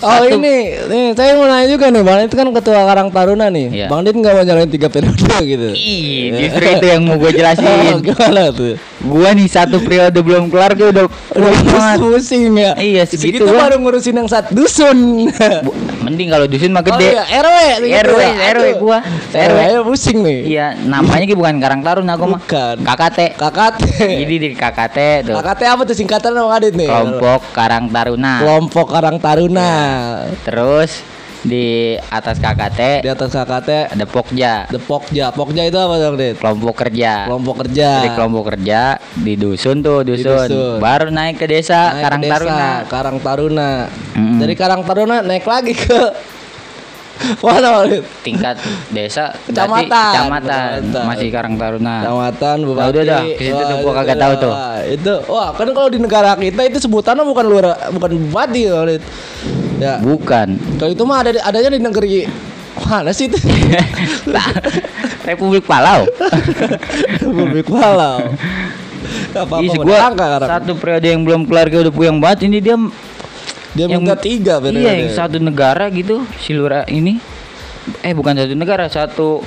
Oh 0.00 0.10
Satu- 0.20 0.30
ini, 0.32 0.54
nih 0.84 1.06
saya 1.12 1.34
mau 1.34 1.44
nanya 1.44 1.66
juga 1.66 1.86
nih, 1.88 2.00
Bang 2.00 2.18
Dit 2.20 2.32
kan 2.32 2.48
ketua 2.48 2.80
Karang 2.82 3.08
Taruna 3.08 3.46
nih. 3.46 3.66
Iya. 3.68 3.86
Bang 3.86 4.02
Dit 4.02 4.14
nggak 4.14 4.30
mau 4.30 4.42
nyalain 4.42 4.66
tiga 4.66 4.86
periode 4.86 5.18
gitu. 5.44 5.68
Ih, 5.70 6.30
justru 6.32 6.64
itu 6.68 6.86
yang 6.86 7.02
mau 7.02 7.16
gue 7.16 7.26
Oh, 7.28 7.32
jelasin. 7.32 7.98
gimana 8.00 8.50
tuh? 8.50 8.74
Gua 9.00 9.30
nih 9.30 9.46
satu 9.46 9.78
periode 9.78 10.16
belum 10.16 10.48
kelar 10.48 10.74
gue 10.74 10.88
udah 10.88 11.06
Udah 11.30 11.94
pusing 11.98 12.50
ya. 12.52 12.74
Iya, 12.74 13.02
segitu 13.04 13.42
segitu 13.42 13.46
baru 13.48 13.78
ngurusin 13.78 14.10
yang 14.12 14.26
satu 14.26 14.50
dusun. 14.52 15.30
Bu- 15.62 15.74
Mending 15.98 16.28
kalau 16.28 16.46
dusun 16.46 16.70
mah 16.70 16.80
Oh 16.80 16.88
gede. 16.88 17.12
iya, 17.12 17.22
RW 17.36 17.56
RW. 17.84 18.20
RW 18.48 18.64
gua. 18.78 18.98
RW 19.28 19.58
pusing 19.84 20.18
nih. 20.20 20.38
Iya, 20.48 20.66
namanya 20.80 21.22
ki 21.22 21.34
bukan 21.34 21.58
Karang 21.58 21.80
Taruna 21.80 22.12
gua 22.14 22.28
mah. 22.28 22.40
Bukan. 22.40 22.76
KKT. 22.80 23.18
KKT. 23.36 23.82
Jadi 24.16 24.34
di 24.36 24.48
KKT 24.52 24.98
tuh. 25.26 25.34
KKT 25.36 25.60
apa 25.64 25.82
tuh 25.84 25.94
singkatan 25.94 26.30
Bang 26.32 26.50
Adit 26.50 26.72
nih? 26.72 26.88
Kelompok 26.88 27.40
Karang 27.52 27.86
Taruna. 27.88 28.32
Kelompok 28.40 28.86
Karang 28.88 29.16
Taruna. 29.18 29.70
Terus 30.44 30.90
di 31.38 31.94
atas 32.10 32.42
KKT 32.42 33.06
Di 33.06 33.10
atas 33.10 33.30
KKT 33.30 33.94
ada 33.94 34.06
Pokja. 34.10 34.66
The 34.66 34.80
Pokja. 34.82 35.30
Pokja 35.30 35.62
itu 35.70 35.78
apa 35.78 35.94
Bang 36.02 36.14
Adit? 36.18 36.36
Kelompok 36.42 36.74
kerja. 36.74 37.30
Kelompok 37.30 37.54
kerja. 37.66 37.88
Dari 38.02 38.10
kelompok 38.14 38.44
kerja 38.54 38.80
di 39.14 39.34
dusun 39.38 39.78
tuh 39.80 40.02
dusun. 40.02 40.48
dusun. 40.50 40.82
Baru 40.82 41.14
naik 41.14 41.38
ke 41.38 41.46
desa 41.46 41.94
Naik 41.94 41.94
ke 41.94 42.02
Karang 42.02 42.22
desa, 42.22 42.32
Taruna. 42.34 42.70
Karang 42.90 43.18
Taruna. 43.22 43.70
Mm-mm. 44.18 44.38
Dari 44.42 44.54
Karang 44.58 44.82
Taruna 44.82 45.16
naik 45.22 45.46
lagi 45.46 45.74
ke 45.78 46.00
mana? 47.44 47.82
Tingkat 48.22 48.62
desa 48.94 49.34
Kecamatan. 49.46 49.90
kecamatan. 49.90 50.78
Kecamatan. 50.86 51.06
Masih 51.06 51.28
Karang 51.34 51.54
Taruna. 51.58 51.94
Kecamatan 52.02 52.56
Bupati. 52.66 52.82
Nah, 52.82 52.90
udah 52.94 53.02
dah, 53.06 53.22
ke 53.26 53.42
situ 53.42 53.62
tuh 53.62 53.76
gua 53.82 53.92
kagak 54.02 54.18
tahu 54.18 54.32
tuh. 54.38 54.52
Itu 54.86 55.14
wah, 55.30 55.50
kan 55.54 55.68
kalau 55.70 55.88
di 55.90 55.98
negara 55.98 56.34
kita 56.38 56.62
itu 56.66 56.78
sebutannya 56.82 57.22
bukan 57.26 57.44
luar 57.46 57.66
bukan 57.94 58.10
bupati 58.26 58.62
Adit. 58.70 59.02
Ya. 59.78 60.02
Bukan. 60.02 60.58
Kalau 60.82 60.90
itu 60.90 61.02
mah 61.06 61.22
ada 61.22 61.30
adanya 61.46 61.70
di 61.74 61.80
negeri 61.80 62.26
mana 62.86 63.10
sih 63.10 63.26
itu? 63.26 63.38
Republik 65.28 65.66
Palau. 65.66 66.06
Republik 67.22 67.66
Palau. 67.66 68.32
Ih, 69.62 69.70
mau 69.78 69.86
gua 69.86 70.10
satu 70.42 70.74
periode 70.74 71.06
yang 71.06 71.22
belum 71.22 71.46
kelar 71.46 71.70
gue 71.70 71.80
udah 71.86 71.94
puyeng 71.94 72.18
banget 72.18 72.50
ini 72.50 72.58
dia 72.58 72.76
Dia 73.76 73.86
minta 73.86 74.18
tiga 74.18 74.58
periode. 74.58 74.82
Iya, 74.82 74.92
yang 75.04 75.10
satu 75.14 75.38
negara 75.38 75.86
gitu, 75.92 76.26
si 76.40 76.56
lurah 76.56 76.82
ini. 76.90 77.20
Eh, 78.02 78.10
bukan 78.16 78.34
satu 78.34 78.54
negara, 78.58 78.90
satu 78.90 79.44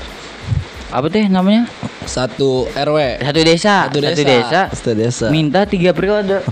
apa 0.92 1.08
teh 1.12 1.28
namanya? 1.28 1.68
Satu 2.08 2.70
RW. 2.72 3.20
Satu 3.20 3.40
desa, 3.44 3.76
Satu 3.90 4.00
satu 4.00 4.22
desa. 4.22 4.30
desa. 4.30 4.62
Satu 4.72 4.92
desa. 4.96 5.26
Minta 5.34 5.68
tiga 5.68 5.92
periode. 5.92 6.46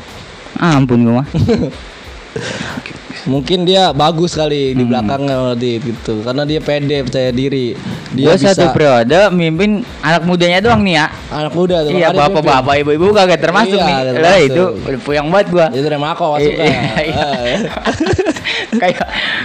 Ah, 0.59 0.75
ampun 0.75 1.07
gua 1.07 1.23
mah. 1.23 1.27
Mungkin 3.25 3.63
dia 3.63 3.91
bagus 3.91 4.31
kali 4.31 4.71
Hmm. 4.71 4.77
di 4.77 4.83
belakangnya 4.85 5.35
Adit 5.51 5.81
gitu. 5.81 6.21
Karena 6.21 6.43
dia 6.43 6.59
pede, 6.59 7.03
percaya 7.03 7.29
diri. 7.29 7.75
Dia 8.09 8.25
Gua 8.25 8.35
bisa 8.35 8.51
satu 8.51 8.71
periode 8.71 9.17
mimpin 9.29 9.83
anak 9.99 10.23
mudanya 10.23 10.59
doang 10.59 10.81
nih 10.81 10.95
ya. 10.95 11.07
anak 11.29 11.51
muda 11.51 11.83
tuh. 11.83 11.91
Iya, 11.91 12.09
bapak-bapak, 12.09 12.75
ibu-ibu 12.79 13.11
kagak 13.11 13.37
termasuk 13.37 13.75
Iya, 13.75 13.85
nih. 13.85 13.95
Lah 14.17 14.37
itu 14.39 14.63
puyang 15.01 15.27
banget 15.27 15.47
gua. 15.49 15.65
Itu 15.67 15.83
dari 15.83 15.97
Mako 15.97 16.25
masuknya. 16.33 16.63
Iya, 16.63 16.81
iya. 17.09 17.27
Ah, 17.75 17.93
kayak 18.81 18.97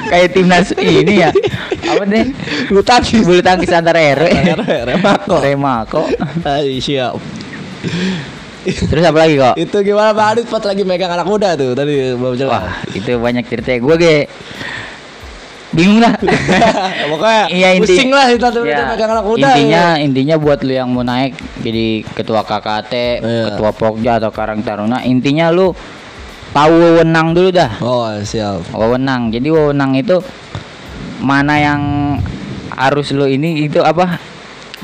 kayak 0.09 0.28
timnas 0.31 0.69
ini 0.75 1.14
ya. 1.19 1.31
Apa 1.85 2.02
deh? 2.04 2.25
Bulu 2.69 2.81
tangkis. 2.81 3.23
Bulu 3.23 3.40
tangkis 3.40 3.69
antara 3.69 3.99
RW. 4.00 4.28
Remako. 4.87 5.35
Remako. 5.40 6.02
Ay, 6.43 6.78
siap. 6.78 7.19
Terus 8.64 9.04
apa 9.04 9.18
lagi 9.21 9.35
kok? 9.37 9.54
Itu 9.61 9.76
gimana 9.80 10.11
Pak 10.11 10.26
Adit 10.33 10.47
pas 10.49 10.64
lagi 10.64 10.83
megang 10.83 11.12
anak 11.12 11.28
muda 11.28 11.52
tuh 11.52 11.76
tadi 11.76 12.16
belum 12.16 12.35
jelas. 12.35 12.64
Wah, 12.64 12.76
itu 12.90 13.16
banyak 13.16 13.44
cerita. 13.44 13.76
Gue 13.76 13.97
ge 13.97 14.16
bingung 15.75 15.99
lah. 16.00 16.14
Pokoknya 17.11 17.42
Iya 17.50 17.68
inti, 17.75 17.92
pusing 17.92 18.11
lah 18.14 18.30
itu 18.30 18.47
tuh 18.47 18.62
Ya, 18.64 18.88
megang 18.88 19.11
anak 19.11 19.26
muda. 19.26 19.49
Intinya 19.52 19.85
intinya 19.99 20.37
buat 20.38 20.62
lu 20.62 20.73
yang 20.73 20.88
mau 20.88 21.02
naik 21.02 21.35
jadi 21.61 22.06
ketua 22.14 22.47
KKT, 22.47 22.92
Iya. 23.21 23.44
ketua 23.52 23.71
Pokja 23.75 24.23
atau 24.23 24.30
Karang 24.30 24.62
Taruna, 24.62 25.02
intinya 25.02 25.50
lu 25.50 25.75
tahu 26.54 26.73
wewenang 26.73 27.35
dulu 27.35 27.50
dah. 27.50 27.83
Oh, 27.83 28.06
siap. 28.23 28.62
Wewenang. 28.71 29.35
Jadi 29.35 29.50
wewenang 29.50 29.99
itu 29.99 30.23
mana 31.18 31.59
yang 31.59 31.83
harus 32.71 33.11
lu 33.11 33.26
ini 33.26 33.66
itu 33.66 33.83
apa? 33.83 34.18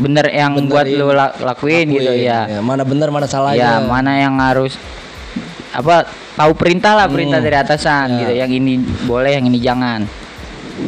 Bener 0.01 0.27
yang 0.27 0.57
Benerin. 0.57 0.67
buat 0.67 0.87
lu 0.89 1.07
la- 1.11 1.37
lakuin, 1.39 1.87
gitu 1.87 2.09
Lakuin, 2.09 2.25
ya. 2.25 2.59
Mana 2.59 2.83
benar 2.83 3.09
mana 3.09 3.25
Ya, 3.25 3.31
salahnya. 3.31 3.71
mana 3.85 4.17
yang 4.17 4.35
harus 4.35 4.81
apa 5.71 6.03
tahu 6.35 6.51
perintah 6.53 6.97
lah 6.97 7.07
perintah 7.07 7.37
Hmm. 7.37 7.47
dari 7.47 7.57
atasan 7.57 8.07
Ya. 8.09 8.19
gitu. 8.19 8.33
Yang 8.35 8.51
ini 8.57 8.73
boleh, 9.05 9.31
yang 9.31 9.45
ini 9.45 9.59
jangan. 9.59 10.01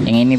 Yang 0.03 0.17
ini 0.19 0.35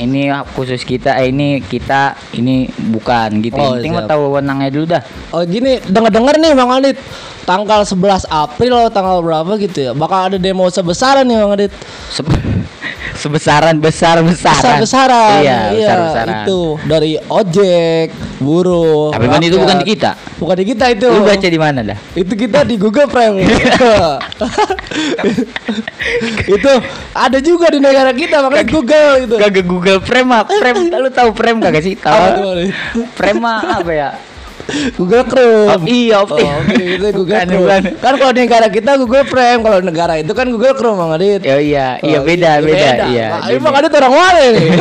ini 0.00 0.20
khusus 0.50 0.80
kita, 0.80 1.20
eh, 1.20 1.28
ini 1.28 1.60
kita, 1.60 2.16
ini 2.32 2.64
bukan 2.88 3.38
gitu. 3.38 3.54
Oh, 3.54 3.76
penting 3.76 3.92
mah 3.92 4.02
siap. 4.02 4.10
tahu 4.10 4.20
wewenangnya 4.26 4.68
dulu 4.70 4.86
dah. 4.88 5.02
Oh 5.30 5.44
gini, 5.44 5.76
denger-denger 5.78 6.34
nih 6.38 6.52
Bang 6.54 6.72
Adit 6.72 6.96
Tanggal 7.44 7.84
11 7.84 8.24
April 8.24 8.72
atau 8.74 8.88
tanggal 8.90 9.20
berapa 9.20 9.52
gitu 9.60 9.78
ya 9.78 9.92
Bakal 9.92 10.32
ada 10.32 10.38
demo 10.38 10.64
sebesar 10.66 11.20
nih 11.20 11.36
Bang 11.36 11.52
Adit 11.52 11.68
sebesaran 13.14 13.78
besar 13.80 14.20
besaran. 14.20 14.82
Besar-besaran 14.82 15.40
Iya, 15.42 15.58
besar 15.72 15.96
besaran. 16.04 16.44
Itu 16.44 16.60
dari 16.84 17.16
ojek, 17.18 18.08
buruh 18.42 19.14
Tapi 19.14 19.26
kan 19.30 19.40
itu 19.42 19.56
bukan 19.58 19.76
di 19.80 19.86
kita. 19.94 20.10
Bukan 20.38 20.56
di 20.58 20.64
kita 20.66 20.84
itu 20.92 21.06
Lu 21.08 21.22
baca 21.24 21.48
di 21.48 21.60
mana 21.60 21.80
dah? 21.86 21.98
Itu 22.18 22.32
kita 22.34 22.66
di 22.66 22.74
Google 22.76 23.08
Frame 23.08 23.40
Itu 26.58 26.72
ada 27.14 27.38
juga 27.40 27.70
di 27.70 27.78
negara 27.80 28.12
kita 28.12 28.42
Makanya 28.44 28.66
Google 28.68 29.12
itu 29.24 29.34
Kagak 29.38 29.64
Google 29.64 30.00
Frame 30.02 30.28
mah. 30.28 30.42
Frame, 30.46 30.90
lu 30.90 31.10
tahu 31.10 31.30
Frame 31.32 31.58
kagak 31.62 31.82
sih? 31.82 31.94
Tahu. 31.96 32.68
Frame 33.14 33.40
apa 33.46 33.92
ya? 33.94 34.10
Google 34.94 35.24
Chrome. 35.24 35.68
Oh, 35.68 35.80
iya, 35.84 36.16
Oh, 36.18 36.24
oke, 36.26 36.74
itu 36.74 37.06
Google 37.12 37.36
Bukan, 37.36 37.44
Chrome. 37.46 37.60
bukan. 37.60 37.82
Kan 37.98 38.12
kalau 38.16 38.32
di 38.32 38.40
negara 38.42 38.66
kita 38.66 38.90
Google 38.96 39.24
Frame, 39.24 39.60
kalau 39.60 39.78
negara 39.80 40.14
itu 40.16 40.32
kan 40.32 40.46
Google 40.48 40.74
Chrome, 40.74 40.96
Bang 40.96 41.12
Adit. 41.12 41.40
Ya 41.40 41.56
iya, 41.56 41.86
iya 42.00 42.18
Oh, 42.18 42.24
beda, 42.24 42.50
beda, 42.58 42.88
iya. 43.06 43.26
Nah, 43.34 43.46
Ini 43.46 43.58
Bang 43.58 43.76
Adit 43.76 43.92
orang 43.92 44.12
mana 44.12 44.42
nih? 44.50 44.68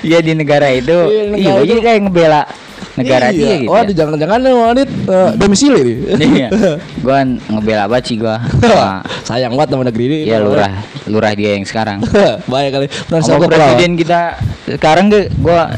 Iya 0.00 0.18
di 0.18 0.32
negara 0.32 0.72
itu. 0.72 0.88
Iya, 0.88 1.22
Iya, 1.22 1.24
negara 1.28 1.60
jadi 1.60 1.68
itu. 1.70 1.84
kayak 1.84 2.00
ngebela 2.02 2.42
negara 2.90 3.26
dia 3.28 3.44
Iya. 3.44 3.56
gitu. 3.60 3.70
Oh, 3.70 3.76
ya. 3.78 3.92
jangan-jangan 3.92 4.38
Bang 4.40 4.70
Adit 4.72 4.90
eh, 4.90 5.30
domisili 5.36 5.80
nih. 5.84 5.96
Iya. 6.32 6.48
Gua 7.04 7.18
ngebela 7.22 7.84
banget 7.84 8.04
sih 8.08 8.16
gua. 8.16 8.40
Sama 8.40 9.04
Sayang 9.22 9.52
banget 9.54 9.68
sama 9.70 9.84
negeri 9.84 10.04
ini. 10.06 10.18
ya 10.24 10.40
lurah, 10.40 10.72
lurah 11.06 11.32
dia 11.32 11.54
yang 11.54 11.62
sekarang. 11.62 12.00
Baik 12.48 12.68
kali. 12.72 12.86
Presiden 12.88 13.92
kita 13.94 14.40
sekarang 14.66 15.12
gua 15.38 15.76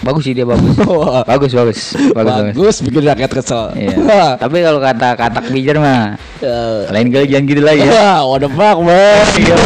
bagus 0.00 0.22
sih 0.22 0.32
dia 0.32 0.44
bagus. 0.44 0.72
Bagus, 1.30 1.52
bagus. 1.52 1.80
Bagus, 2.12 2.32
bagus. 2.32 2.54
Bagus, 2.56 2.76
bikin 2.80 3.02
rakyat 3.04 3.30
kesel. 3.30 3.64
Iya. 3.74 3.96
Tapi 4.42 4.56
kalau 4.60 4.80
kata 4.80 5.08
katak 5.14 5.46
bijar 5.48 5.76
mah 5.76 6.16
Ya. 6.40 6.88
lain 6.88 7.12
kali 7.12 7.28
jangan 7.28 7.44
gitu 7.44 7.60
lagi 7.60 7.84
ya. 7.84 7.92
Wah, 7.92 8.20
what 8.26 8.40
the 8.40 8.48
fuck, 8.48 8.78
man. 8.80 9.24
Iya. 9.36 9.56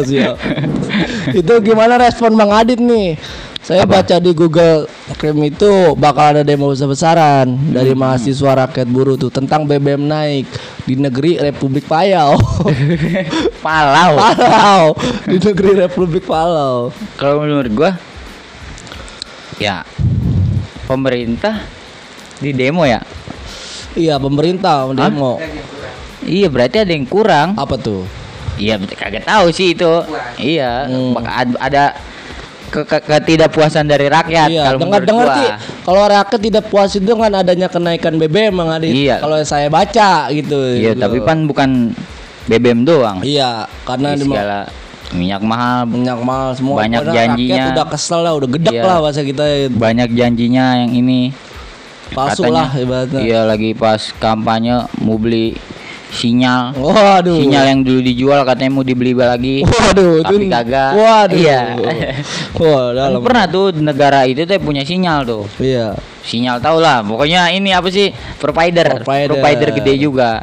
Siap. 0.00 0.36
itu 1.34 1.52
gimana 1.60 1.98
respon 1.98 2.34
Bang 2.34 2.54
Adit 2.54 2.78
nih? 2.78 3.18
Saya 3.58 3.82
Apa? 3.82 4.04
baca 4.04 4.20
di 4.20 4.30
Google 4.30 4.84
Chrome 5.16 5.48
itu 5.48 5.96
bakal 5.96 6.36
ada 6.36 6.42
demo 6.44 6.68
besar-besaran 6.68 7.48
dari 7.72 7.90
Hmm. 7.90 8.04
mahasiswa 8.04 8.52
rakyat 8.62 8.86
buruh 8.86 9.16
tuh 9.16 9.32
tentang 9.32 9.64
BBM 9.64 10.04
naik 10.04 10.44
di 10.84 10.94
negeri 10.94 11.40
Republik 11.40 11.88
Payau. 11.88 12.36
Palau. 13.58 14.12
Palau 14.20 14.84
di 15.24 15.40
negeri 15.40 15.80
Republik 15.80 16.24
Palau. 16.24 16.92
Kalau 17.16 17.40
menurut 17.40 17.72
gua 17.72 17.90
ya 19.56 19.82
pemerintah 20.84 21.64
di 22.36 22.50
demo 22.50 22.84
ya. 22.84 23.00
Iya 23.94 24.18
pemerintah 24.18 24.90
demo. 24.90 25.38
Iya 26.20 26.48
berarti 26.48 26.76
ada 26.80 26.92
yang 26.92 27.04
kurang. 27.04 27.54
Apa 27.54 27.76
tuh? 27.76 28.02
Iya 28.54 28.78
kagak 28.78 29.24
tahu 29.24 29.50
sih 29.50 29.74
itu. 29.74 29.90
Iya, 30.36 30.86
Hmm. 30.86 31.14
ada 31.58 31.94
ke, 32.70 32.82
ke- 32.82 33.02
ketidakpuasan 33.02 33.86
dari 33.86 34.06
rakyat 34.06 34.50
Iya, 34.50 34.62
kalau 34.64 34.78
menurut 34.80 35.06
dengar-dengar 35.06 35.26
gua. 35.26 35.36
sih 35.36 35.48
kalau 35.84 36.02
rakyat 36.04 36.38
tidak 36.38 36.64
puas 36.66 36.90
itu 36.90 37.12
kan 37.12 37.32
adanya 37.32 37.68
kenaikan 37.68 38.18
BBM 38.18 38.58
Adit. 38.68 38.90
Iya. 38.90 39.16
Kalau 39.18 39.38
saya 39.42 39.70
baca 39.70 40.26
gitu. 40.30 40.58
Iya, 40.74 40.90
Gitu. 40.90 40.98
tapi 40.98 41.18
kan 41.20 41.46
bukan 41.46 41.94
BBM 42.46 42.82
doang. 42.82 43.22
Iya, 43.22 43.70
karena 43.84 44.12
Di 44.12 44.16
di 44.16 44.24
segala 44.26 44.58
minyak 45.14 45.40
mahal, 45.40 45.86
minyak 45.86 46.18
mahal 46.18 46.50
semua 46.52 46.82
Banyak 46.82 47.02
janjinya. 47.06 47.70
udah 47.70 47.86
kesel 47.86 48.20
lah 48.20 48.34
udah 48.34 48.48
gedek 48.50 48.74
Iya. 48.74 48.82
lah 48.82 48.98
bahasa 48.98 49.22
kita 49.22 49.44
banyak 49.70 50.10
janjinya 50.10 50.82
yang 50.82 50.92
ini 50.92 51.30
palsu 52.10 52.42
katanya. 52.42 52.54
lah 52.56 52.68
ibaratnya 52.74 53.20
Iya, 53.20 53.40
lagi 53.44 53.70
pas 53.72 54.10
kampanye 54.12 54.74
mau 54.98 55.14
beli 55.14 55.54
sinyal. 56.10 56.74
waduh 56.74 57.34
Sinyal 57.36 57.64
yang 57.68 57.80
dulu 57.80 57.98
dijual 58.00 58.42
katanya 58.42 58.70
mau 58.72 58.82
dibeli 58.82 59.14
lagi. 59.14 59.62
waduh 59.62 60.18
Tapi 60.20 60.46
kagak. 60.46 60.90
waduh 60.92 61.34
Iya. 61.36 61.60
wah 62.60 62.86
Kan 62.86 62.96
dalam 62.96 63.20
pernah 63.20 63.44
tuh 63.46 63.70
negara 63.72 64.22
itu 64.22 64.42
tuh 64.42 64.58
punya 64.58 64.82
sinyal 64.82 65.22
tuh. 65.22 65.42
iya 65.58 65.94
Sinyal 66.22 66.56
tau 66.58 66.78
lah. 66.78 67.02
Pokoknya 67.02 67.50
ini 67.50 67.70
apa 67.70 67.86
sih? 67.86 68.08
Provider. 68.36 69.04
Provider. 69.04 69.68
gede 69.72 69.94
juga. 69.98 70.40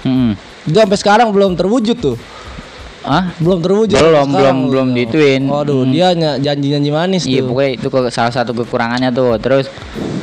Hmm. 0.00 0.32
itu 0.62 0.74
sampai 0.74 0.96
sekarang 0.96 1.28
belum 1.28 1.52
terwujud 1.54 1.96
tuh 1.96 2.16
Ah? 3.00 3.32
belum 3.36 3.58
terwujud 3.58 3.96
Belum, 3.96 4.28
belum, 4.28 4.56
belum 4.68 4.88
dituin. 4.92 5.42
waduh 5.44 5.82
Hmm. 5.82 5.90
dia 5.90 6.12
janji-janji 6.36 6.90
manis 6.90 7.24
Iya, 7.24 7.40
tuh 7.40 7.48
pokoknya 7.48 7.70
itu 7.74 7.88
ke- 7.88 8.10
salah 8.10 8.28
satu 8.30 8.52
kekurangannya 8.54 9.08
tuh. 9.10 9.36
Terus 9.36 9.66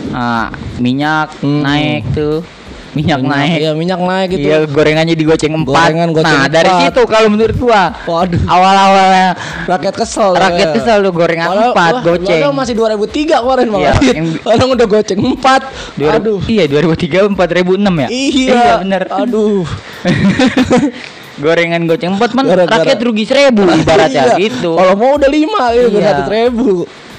ah, 0.10 0.50
minyak 0.78 1.34
Hmm. 1.40 1.62
naik 1.62 2.06
tuh. 2.12 2.46
Minyak, 2.90 3.22
naik. 3.22 3.58
iya 3.60 3.72
minyak 3.72 4.00
naik 4.00 4.30
itu 4.32 4.48
Iya, 4.48 4.66
gorengannya 4.66 5.14
digoceng 5.14 5.54
empat. 5.56 5.70
Gorengan 5.86 6.10
goceng 6.12 6.34
nah, 6.36 6.50
dari 6.50 6.66
empat. 6.66 6.82
situ 6.88 7.02
kalau 7.06 7.28
menurut 7.30 7.54
gua 7.56 7.94
waduh 8.04 8.42
awal-awalnya 8.44 9.38
rakyat 9.68 9.94
kesel 9.94 10.34
rakyat 10.34 10.68
ya. 10.68 10.74
kesel 10.74 10.98
tuh 11.02 11.14
gorengan 11.14 11.46
Padahal- 11.48 11.70
empat 11.70 11.94
wah, 11.94 12.02
goceng. 12.04 12.26
padahal 12.42 12.54
masih 12.56 12.74
2003 12.74 13.38
kemarin 13.38 13.68
Bang 13.68 13.82
Iya, 13.84 13.94
yang- 14.18 14.34
Orang 14.42 14.68
udah 14.74 14.88
goceng 14.88 15.20
4 15.22 15.62
Dua 15.94 16.10
ribu- 16.12 16.18
Aduh 16.18 16.40
Iya, 16.48 16.64
2003 16.66 17.18
4006 17.30 17.94
ya? 18.00 18.08
Iya, 18.10 18.62
bener. 18.82 19.04
Aduh. 19.12 19.62
Gorengan 21.38 21.86
goceng 21.86 22.14
empat 22.14 22.32
man 22.34 22.46
Gara-gara- 22.46 22.82
rakyat 22.82 23.00
rugi 23.00 23.24
seribu 23.24 23.64
ibaratnya 23.68 24.24
Iya. 24.28 24.38
gitu. 24.40 24.74
Kalau 24.74 24.94
mau 24.94 25.16
udah 25.16 25.30
5 25.30 25.62
ya, 25.70 25.82
udah 25.86 26.00
Iya. 26.00 26.14
100 26.18 26.28
ribu. 26.28 26.70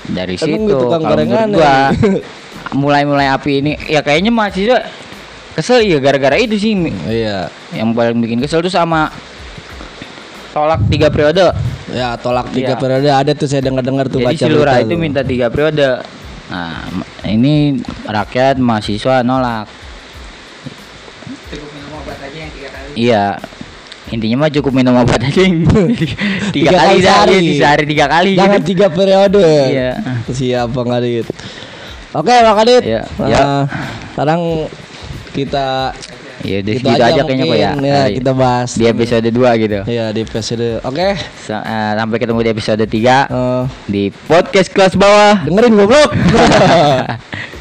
Dari 0.05 0.35
Emang 0.35 0.49
situ 0.49 0.63
gitu 0.65 0.75
tukang 0.81 1.01
kalau 1.01 1.13
gorengan 1.15 1.39
menurut 1.45 1.55
gua 1.55 1.69
ya. 1.69 1.83
mulai-mulai 2.83 3.29
api 3.31 3.53
ini 3.59 3.73
ya 3.87 4.01
kayaknya 4.01 4.29
mahasiswa 4.29 4.79
kesel 5.53 5.81
ya 5.81 5.99
gara-gara 5.99 6.35
itu 6.35 6.55
sih 6.55 6.73
Iya. 7.05 7.49
yang 7.73 7.93
paling 7.93 8.19
bikin 8.19 8.39
kesel 8.39 8.59
tuh 8.59 8.69
sama 8.69 9.09
tolak 10.51 10.83
tiga 10.87 11.09
periode 11.09 11.49
Ya 11.89 12.13
tolak 12.15 12.53
tiga 12.53 12.73
Iya. 12.73 12.77
periode 12.77 13.09
ada 13.09 13.33
tuh 13.33 13.47
saya 13.47 13.63
dengar-dengar 13.63 14.07
tuh 14.07 14.19
jadi 14.19 14.29
baca 14.29 14.45
si 14.45 14.51
lurah 14.51 14.77
itu 14.79 14.91
tuh. 14.91 14.99
minta 14.99 15.21
tiga 15.23 15.49
periode 15.49 16.05
nah 16.49 16.89
ini 17.25 17.77
rakyat 18.03 18.57
mahasiswa 18.57 19.21
nolak 19.23 19.69
iya 22.95 23.37
intinya 24.09 24.37
mah 24.38 24.50
cukup 24.50 24.73
minum 24.73 24.95
obat 24.95 25.21
aja 25.21 25.41
yang 25.41 25.69
tiga, 25.95 26.17
Tiga 26.50 26.71
kali 26.75 26.99
sehari. 26.99 27.31
iya, 27.31 27.41
di 27.43 27.53
sehari 27.55 27.85
tiga 27.85 28.07
kali 28.07 28.33
Jangan 28.35 28.59
gitu. 28.59 28.69
tiga 28.71 28.87
periode. 28.88 29.45
Iya. 29.69 29.91
Siap 30.27 30.69
Bang 30.71 30.91
Adit. 30.91 31.27
Oke 32.11 32.35
Bang 32.35 32.59
Adit. 32.59 32.83
Iya. 32.83 33.03
Nah, 33.15 33.27
Iya. 33.27 33.45
sekarang 34.11 34.41
kita 35.31 35.93
Ya 36.38 36.62
udah 36.62 36.71
Gitu 36.71 36.87
segitu 36.87 37.03
aja 37.03 37.21
kayaknya 37.21 37.45
kok 37.45 37.59
ya. 37.59 37.71
Ya, 37.75 37.97
Hari- 37.99 38.15
kita 38.17 38.31
bahas 38.33 38.71
di 38.73 38.85
episode 38.87 39.27
2 39.27 39.59
gitu. 39.59 39.79
Ya 39.85 40.05
di 40.09 40.21
episode. 40.23 40.79
Oke. 40.81 41.19
Sa- 41.37 41.61
eh, 41.61 41.93
sampai 41.99 42.17
ketemu 42.17 42.41
di 42.41 42.50
episode 42.55 42.85
3 42.87 43.17
Eh, 43.27 43.62
di 43.85 44.03
podcast 44.25 44.71
kelas 44.71 44.95
bawah. 44.95 45.43
dengerin 45.43 45.75
goblok. 45.75 46.11